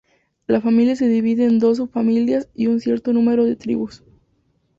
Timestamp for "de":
3.45-3.55